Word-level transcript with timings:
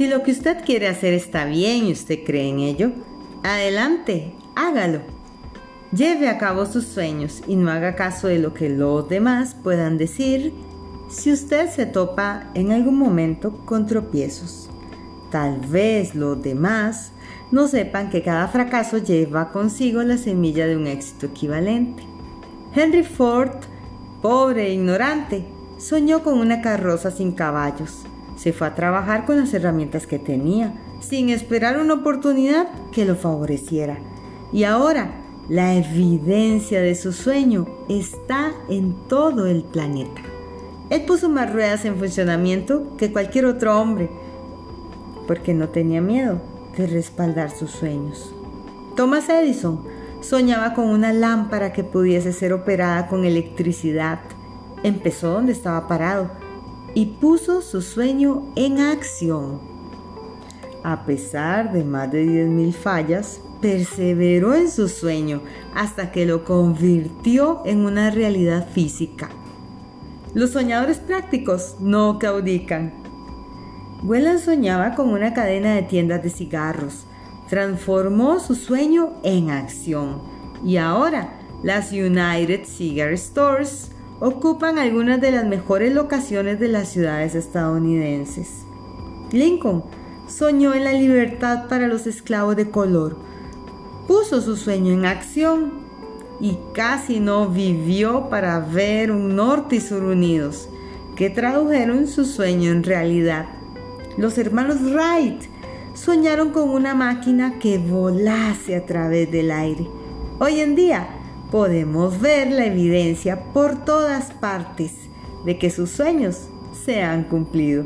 Si 0.00 0.08
lo 0.08 0.22
que 0.22 0.30
usted 0.30 0.64
quiere 0.64 0.88
hacer 0.88 1.12
está 1.12 1.44
bien 1.44 1.84
y 1.84 1.92
usted 1.92 2.24
cree 2.24 2.48
en 2.48 2.60
ello, 2.60 2.90
adelante, 3.42 4.32
hágalo. 4.56 5.00
Lleve 5.92 6.30
a 6.30 6.38
cabo 6.38 6.64
sus 6.64 6.86
sueños 6.86 7.42
y 7.46 7.54
no 7.54 7.70
haga 7.70 7.96
caso 7.96 8.26
de 8.26 8.38
lo 8.38 8.54
que 8.54 8.70
los 8.70 9.06
demás 9.10 9.54
puedan 9.62 9.98
decir 9.98 10.54
si 11.10 11.30
usted 11.30 11.68
se 11.68 11.84
topa 11.84 12.50
en 12.54 12.72
algún 12.72 12.96
momento 12.96 13.52
con 13.66 13.86
tropiezos. 13.86 14.70
Tal 15.30 15.58
vez 15.58 16.14
los 16.14 16.42
demás 16.42 17.12
no 17.50 17.68
sepan 17.68 18.08
que 18.08 18.22
cada 18.22 18.48
fracaso 18.48 18.96
lleva 18.96 19.52
consigo 19.52 20.02
la 20.02 20.16
semilla 20.16 20.66
de 20.66 20.78
un 20.78 20.86
éxito 20.86 21.26
equivalente. 21.26 22.04
Henry 22.74 23.02
Ford, 23.02 23.52
pobre 24.22 24.68
e 24.68 24.72
ignorante, 24.72 25.44
soñó 25.76 26.22
con 26.22 26.38
una 26.38 26.62
carroza 26.62 27.10
sin 27.10 27.32
caballos. 27.32 28.06
Se 28.40 28.54
fue 28.54 28.68
a 28.68 28.74
trabajar 28.74 29.26
con 29.26 29.36
las 29.36 29.52
herramientas 29.52 30.06
que 30.06 30.18
tenía, 30.18 30.72
sin 31.00 31.28
esperar 31.28 31.78
una 31.78 31.92
oportunidad 31.92 32.68
que 32.90 33.04
lo 33.04 33.14
favoreciera. 33.14 33.98
Y 34.50 34.64
ahora, 34.64 35.10
la 35.50 35.74
evidencia 35.74 36.80
de 36.80 36.94
su 36.94 37.12
sueño 37.12 37.66
está 37.90 38.52
en 38.70 38.94
todo 39.08 39.46
el 39.46 39.62
planeta. 39.62 40.22
Él 40.88 41.02
puso 41.02 41.28
más 41.28 41.52
ruedas 41.52 41.84
en 41.84 41.98
funcionamiento 41.98 42.96
que 42.96 43.12
cualquier 43.12 43.44
otro 43.44 43.78
hombre, 43.78 44.08
porque 45.26 45.52
no 45.52 45.68
tenía 45.68 46.00
miedo 46.00 46.40
de 46.78 46.86
respaldar 46.86 47.50
sus 47.50 47.70
sueños. 47.70 48.34
Thomas 48.96 49.28
Edison 49.28 49.84
soñaba 50.22 50.72
con 50.72 50.88
una 50.88 51.12
lámpara 51.12 51.74
que 51.74 51.84
pudiese 51.84 52.32
ser 52.32 52.54
operada 52.54 53.06
con 53.06 53.26
electricidad. 53.26 54.20
Empezó 54.82 55.30
donde 55.32 55.52
estaba 55.52 55.86
parado 55.86 56.30
y 56.94 57.06
puso 57.06 57.62
su 57.62 57.82
sueño 57.82 58.52
en 58.56 58.80
acción. 58.80 59.60
A 60.82 61.04
pesar 61.04 61.72
de 61.72 61.84
más 61.84 62.10
de 62.10 62.24
10.000 62.24 62.72
fallas, 62.72 63.40
perseveró 63.60 64.54
en 64.54 64.70
su 64.70 64.88
sueño 64.88 65.42
hasta 65.74 66.10
que 66.10 66.24
lo 66.26 66.44
convirtió 66.44 67.62
en 67.66 67.84
una 67.84 68.10
realidad 68.10 68.68
física. 68.68 69.28
Los 70.32 70.50
soñadores 70.50 70.98
prácticos 70.98 71.76
no 71.80 72.18
caudican. 72.18 72.92
Whelan 74.02 74.38
soñaba 74.38 74.94
con 74.94 75.10
una 75.10 75.34
cadena 75.34 75.74
de 75.74 75.82
tiendas 75.82 76.22
de 76.22 76.30
cigarros. 76.30 77.04
Transformó 77.48 78.38
su 78.38 78.54
sueño 78.54 79.14
en 79.22 79.50
acción. 79.50 80.22
Y 80.64 80.76
ahora 80.76 81.34
las 81.62 81.92
United 81.92 82.64
Cigar 82.64 83.12
Stores 83.18 83.90
ocupan 84.20 84.78
algunas 84.78 85.20
de 85.20 85.32
las 85.32 85.46
mejores 85.46 85.94
locaciones 85.94 86.60
de 86.60 86.68
las 86.68 86.88
ciudades 86.88 87.34
estadounidenses. 87.34 88.64
Lincoln 89.32 89.82
soñó 90.28 90.74
en 90.74 90.84
la 90.84 90.92
libertad 90.92 91.68
para 91.68 91.88
los 91.88 92.06
esclavos 92.06 92.54
de 92.54 92.70
color. 92.70 93.16
Puso 94.06 94.42
su 94.42 94.56
sueño 94.56 94.92
en 94.92 95.06
acción 95.06 95.72
y 96.40 96.58
casi 96.74 97.18
no 97.18 97.48
vivió 97.48 98.28
para 98.28 98.60
ver 98.60 99.10
un 99.10 99.36
norte 99.36 99.76
y 99.76 99.80
sur 99.80 100.02
unidos, 100.02 100.68
que 101.16 101.30
tradujeron 101.30 102.06
su 102.06 102.24
sueño 102.24 102.70
en 102.70 102.82
realidad. 102.82 103.46
Los 104.16 104.36
hermanos 104.38 104.78
Wright 104.82 105.42
soñaron 105.94 106.50
con 106.50 106.70
una 106.70 106.94
máquina 106.94 107.58
que 107.58 107.78
volase 107.78 108.76
a 108.76 108.84
través 108.84 109.30
del 109.30 109.50
aire. 109.50 109.86
Hoy 110.38 110.60
en 110.60 110.74
día 110.74 111.19
podemos 111.50 112.20
ver 112.20 112.50
la 112.50 112.66
evidencia 112.66 113.52
por 113.52 113.84
todas 113.84 114.32
partes 114.32 114.92
de 115.44 115.58
que 115.58 115.70
sus 115.70 115.90
sueños 115.90 116.48
se 116.84 117.02
han 117.02 117.24
cumplido. 117.24 117.84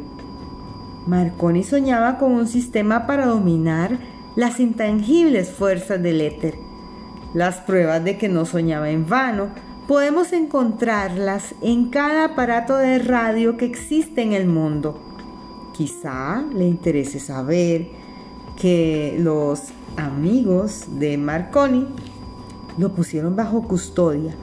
Marconi 1.07 1.63
soñaba 1.63 2.19
con 2.19 2.33
un 2.33 2.47
sistema 2.47 3.07
para 3.07 3.27
dominar 3.27 3.99
las 4.37 4.61
intangibles 4.61 5.51
fuerzas 5.51 6.03
del 6.03 6.21
éter 6.21 6.55
las 7.35 7.57
pruebas 7.57 8.03
de 8.03 8.17
que 8.17 8.29
no 8.29 8.47
soñaba 8.47 8.89
en 8.89 9.07
vano 9.07 9.49
podemos 9.89 10.33
encontrarlas 10.33 11.55
en 11.61 11.91
cada 11.91 12.27
aparato 12.27 12.77
de 12.77 13.01
radio 13.01 13.59
que 13.59 13.67
existe 13.67 14.23
en 14.23 14.33
el 14.33 14.47
mundo. 14.47 14.99
Quizá 15.75 16.43
le 16.55 16.67
interese 16.67 17.19
saber 17.19 17.89
que 18.59 19.17
los 19.19 19.65
amigos 19.97 20.85
de 20.99 21.19
Marconi 21.19 21.89
lo 22.79 22.95
pusieron 22.95 23.37
bajo 23.37 23.63
custodia 23.63 24.35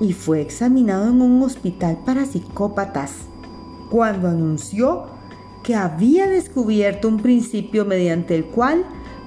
y 0.00 0.12
fue 0.12 0.40
examinado 0.40 1.08
en 1.08 1.22
un 1.22 1.42
hospital 1.42 1.98
para 2.04 2.26
psicópatas 2.26 3.12
cuando 3.90 4.28
anunció 4.28 5.06
que 5.62 5.74
había 5.74 6.28
descubierto 6.28 7.08
un 7.08 7.20
principio 7.20 7.84
mediante 7.84 8.34
el 8.34 8.44
cual 8.46 8.84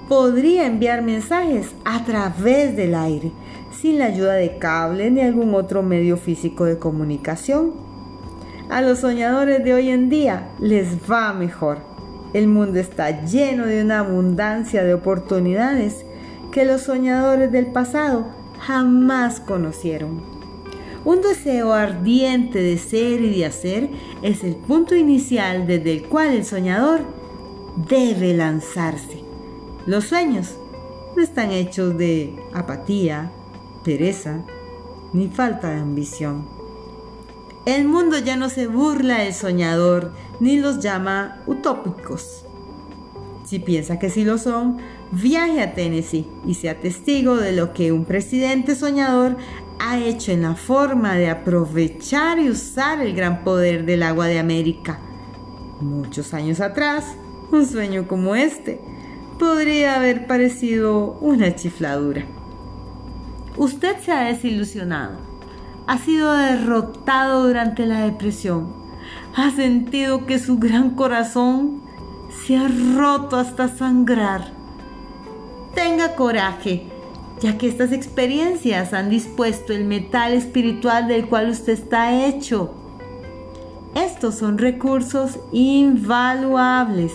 podría 0.08 0.66
enviar 0.66 1.02
mensajes 1.02 1.68
a 1.86 2.04
través 2.06 2.76
del 2.76 2.96
aire, 2.96 3.32
sin 3.72 4.00
la 4.00 4.06
ayuda 4.06 4.34
de 4.34 4.58
cable 4.58 5.12
ni 5.12 5.22
algún 5.22 5.54
otro 5.54 5.84
medio 5.84 6.18
físico 6.18 6.66
de 6.66 6.80
comunicación. 6.80 7.74
A 8.70 8.82
los 8.82 9.00
soñadores 9.00 9.64
de 9.64 9.74
hoy 9.74 9.90
en 9.90 10.10
día 10.10 10.50
les 10.60 10.98
va 11.10 11.34
mejor. 11.34 11.80
El 12.34 12.48
mundo 12.48 12.80
está 12.80 13.26
lleno 13.26 13.66
de 13.66 13.84
una 13.84 14.00
abundancia 14.00 14.84
de 14.84 14.94
oportunidades 14.94 16.06
que 16.52 16.66
los 16.66 16.82
soñadores 16.82 17.52
del 17.52 17.68
pasado 17.68 18.39
jamás 18.60 19.40
conocieron. 19.40 20.22
Un 21.06 21.22
deseo 21.22 21.74
ardiente 21.74 22.62
de 22.62 22.78
ser 22.78 23.22
y 23.22 23.38
de 23.38 23.46
hacer 23.46 23.90
es 24.22 24.44
el 24.44 24.56
punto 24.56 24.96
inicial 24.96 25.66
desde 25.66 25.94
el 25.94 26.04
cual 26.04 26.30
el 26.30 26.46
soñador 26.46 27.02
debe 27.88 28.34
lanzarse. 28.34 29.24
Los 29.86 30.06
sueños 30.06 30.56
no 31.16 31.24
están 31.24 31.52
hechos 31.52 31.98
de 31.98 32.38
apatía, 32.54 33.32
pereza, 33.84 34.42
ni 35.14 35.28
falta 35.30 35.70
de 35.70 35.80
ambición. 35.80 36.46
El 37.66 37.88
mundo 37.88 38.18
ya 38.20 38.36
no 38.36 38.50
se 38.50 38.68
burla 38.68 39.20
del 39.20 39.34
soñador 39.34 40.12
ni 40.40 40.58
los 40.58 40.80
llama 40.80 41.42
utópicos. 41.48 42.46
Si 43.50 43.58
piensa 43.58 43.98
que 43.98 44.12
sí 44.12 44.24
lo 44.26 44.38
son, 44.38 44.78
viaje 45.12 45.64
a 45.64 45.74
Tennessee 45.74 46.28
y 46.46 46.54
sea 46.54 46.80
testigo 46.80 47.36
de 47.36 47.52
lo 47.52 47.74
que 47.74 47.92
un 47.92 48.06
presidente 48.06 48.76
soñador 48.76 49.38
ha 49.80 49.98
hecho 49.98 50.32
en 50.32 50.44
la 50.44 50.54
forma 50.54 51.16
de 51.16 51.32
aprovechar 51.32 52.38
y 52.38 52.48
usar 52.48 53.02
el 53.02 53.16
gran 53.16 53.44
poder 53.44 53.88
del 53.88 54.04
agua 54.04 54.28
de 54.28 54.38
América. 54.38 55.00
Muchos 55.82 56.36
años 56.36 56.62
atrás, 56.62 57.16
un 57.52 57.66
sueño 57.66 58.08
como 58.08 58.36
este 58.36 58.82
podría 59.40 59.96
haber 59.96 60.28
parecido 60.28 61.18
una 61.20 61.56
chifladura. 61.56 62.26
Usted 63.58 63.98
se 63.98 64.12
ha 64.12 64.26
desilusionado, 64.26 65.18
ha 65.88 65.98
sido 65.98 66.34
derrotado 66.34 67.48
durante 67.48 67.88
la 67.88 68.02
depresión, 68.02 68.68
ha 69.36 69.50
sentido 69.50 70.28
que 70.28 70.38
su 70.38 70.60
gran 70.60 70.92
corazón 70.92 71.89
se 72.30 72.58
ha 72.58 72.68
roto 72.96 73.38
hasta 73.38 73.68
sangrar. 73.68 74.52
Tenga 75.74 76.16
coraje, 76.16 76.84
ya 77.42 77.58
que 77.58 77.68
estas 77.68 77.92
experiencias 77.92 78.94
han 78.94 79.10
dispuesto 79.10 79.74
el 79.74 79.86
metal 79.86 80.34
espiritual 80.34 81.08
del 81.08 81.28
cual 81.28 81.50
usted 81.50 81.74
está 81.74 82.26
hecho. 82.26 82.74
Estos 83.96 84.36
son 84.36 84.58
recursos 84.58 85.40
invaluables. 85.52 87.12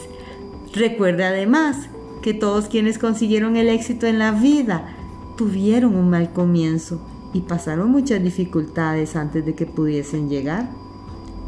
Recuerde 0.73 1.25
además 1.25 1.89
que 2.23 2.35
todos 2.35 2.67
quienes 2.67 2.99
consiguieron 2.99 3.57
el 3.57 3.69
éxito 3.69 4.07
en 4.07 4.19
la 4.19 4.33
vida 4.33 4.97
tuvieron 5.37 5.95
un 5.95 6.11
mal 6.11 6.33
comienzo 6.33 7.01
y 7.33 7.41
pasaron 7.43 7.91
muchas 7.91 8.23
dificultades 8.23 9.17
antes 9.17 9.45
de 9.45 9.55
que 9.55 9.67
pudiesen 9.67 10.29
llegar. 10.29 10.69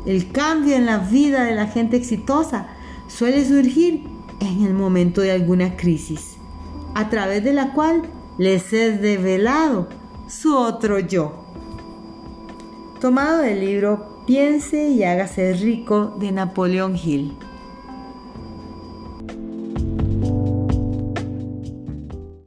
El 0.05 0.31
cambio 0.31 0.77
en 0.77 0.87
la 0.87 0.99
vida 0.99 1.45
de 1.45 1.55
la 1.55 1.67
gente 1.67 1.97
exitosa 1.97 2.69
suele 3.09 3.45
surgir 3.45 4.05
en 4.41 4.65
el 4.65 4.75
momento 4.75 5.21
de 5.21 5.33
alguna 5.33 5.77
crisis, 5.77 6.37
a 6.95 7.09
través 7.09 7.45
de 7.45 7.53
la 7.53 7.73
cual 7.73 8.03
les 8.39 8.73
es 8.73 9.01
develado 9.01 9.89
su 10.29 10.57
otro 10.57 10.99
yo. 10.99 11.45
Tomado 13.01 13.43
del 13.43 13.61
libro 13.61 14.17
Piense 14.27 14.89
y 14.89 15.05
hágase 15.05 15.53
rico 15.53 16.17
de 16.19 16.33
Napoleón 16.33 16.97
Hill. 16.97 17.37